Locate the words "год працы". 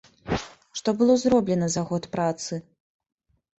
1.93-2.53